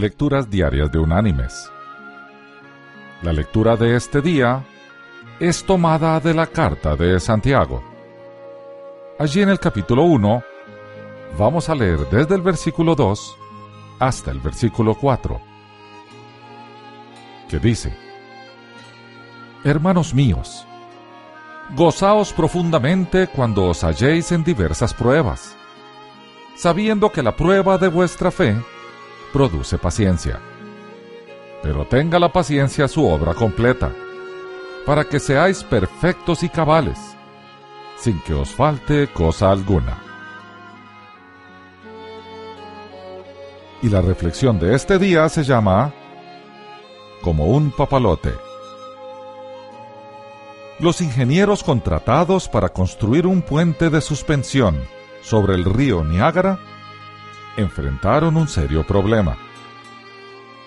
[0.00, 1.70] Lecturas Diarias de Unánimes.
[3.20, 4.64] La lectura de este día
[5.38, 7.84] es tomada de la carta de Santiago.
[9.18, 10.42] Allí en el capítulo 1
[11.38, 13.36] vamos a leer desde el versículo 2
[13.98, 15.38] hasta el versículo 4,
[17.50, 17.94] que dice,
[19.64, 20.66] Hermanos míos,
[21.76, 25.54] gozaos profundamente cuando os halléis en diversas pruebas,
[26.56, 28.56] sabiendo que la prueba de vuestra fe
[29.32, 30.40] produce paciencia.
[31.62, 33.92] Pero tenga la paciencia su obra completa,
[34.86, 36.98] para que seáis perfectos y cabales,
[37.98, 40.02] sin que os falte cosa alguna.
[43.82, 45.92] Y la reflexión de este día se llama
[47.22, 48.34] Como un papalote.
[50.78, 54.82] Los ingenieros contratados para construir un puente de suspensión
[55.22, 56.58] sobre el río Niágara
[57.56, 59.36] enfrentaron un serio problema.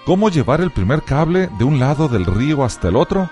[0.05, 3.29] ¿Cómo llevar el primer cable de un lado del río hasta el otro?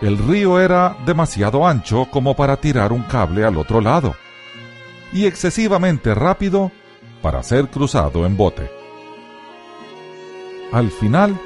[0.00, 4.16] El río era demasiado ancho como para tirar un cable al otro lado,
[5.12, 6.72] y excesivamente rápido
[7.20, 8.70] para ser cruzado en bote.
[10.72, 11.38] Al final,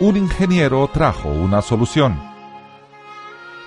[0.00, 2.18] un ingeniero trajo una solución.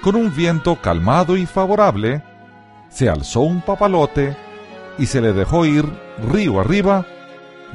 [0.01, 2.23] Con un viento calmado y favorable,
[2.89, 4.35] se alzó un papalote
[4.97, 5.85] y se le dejó ir
[6.31, 7.05] río arriba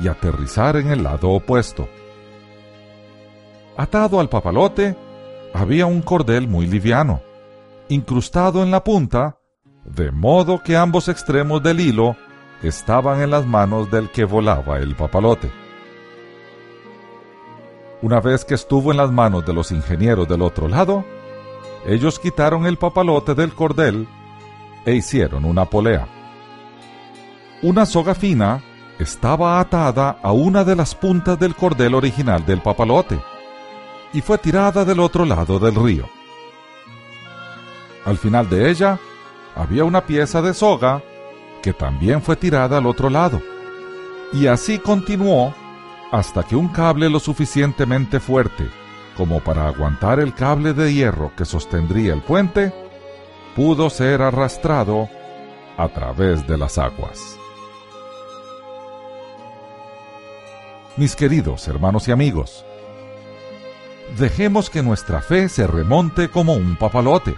[0.01, 1.89] y aterrizar en el lado opuesto.
[3.77, 4.97] Atado al papalote
[5.53, 7.21] había un cordel muy liviano,
[7.89, 9.39] incrustado en la punta,
[9.85, 12.17] de modo que ambos extremos del hilo
[12.63, 15.51] estaban en las manos del que volaba el papalote.
[18.03, 21.05] Una vez que estuvo en las manos de los ingenieros del otro lado,
[21.87, 24.07] ellos quitaron el papalote del cordel
[24.85, 26.16] e hicieron una polea.
[27.63, 28.63] Una soga fina
[28.99, 33.19] estaba atada a una de las puntas del cordel original del papalote
[34.13, 36.09] y fue tirada del otro lado del río.
[38.05, 38.99] Al final de ella
[39.55, 41.03] había una pieza de soga
[41.63, 43.41] que también fue tirada al otro lado.
[44.33, 45.55] Y así continuó
[46.13, 48.69] hasta que un cable lo suficientemente fuerte
[49.17, 52.73] como para aguantar el cable de hierro que sostendría el puente
[53.57, 55.09] pudo ser arrastrado
[55.79, 57.39] a través de las aguas.
[60.97, 62.65] Mis queridos hermanos y amigos.
[64.19, 67.35] Dejemos que nuestra fe se remonte como un papalote.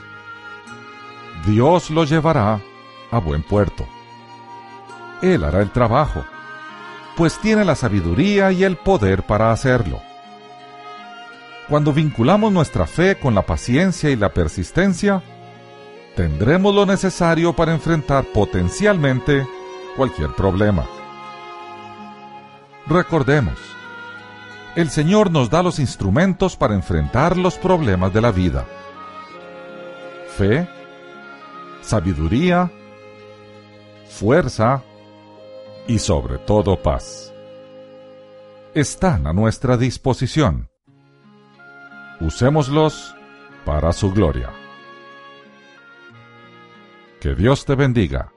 [1.47, 2.61] Dios lo llevará
[3.11, 3.87] a buen puerto.
[5.23, 6.25] Él hará el trabajo,
[7.17, 10.01] pues tiene la sabiduría y el poder para hacerlo.
[11.69, 15.23] Cuando vinculamos nuestra fe con la paciencia y la persistencia,
[16.15, 19.47] tendremos lo necesario para enfrentar potencialmente
[19.97, 20.87] cualquier problema.
[22.89, 23.59] Recordemos,
[24.75, 28.65] el Señor nos da los instrumentos para enfrentar los problemas de la vida.
[30.37, 30.67] Fe,
[31.83, 32.71] sabiduría,
[34.09, 34.83] fuerza
[35.87, 37.35] y sobre todo paz.
[38.73, 40.71] Están a nuestra disposición.
[42.21, 43.15] Usémoslos
[43.67, 44.51] para su gloria.
[47.21, 48.33] Que Dios te bendiga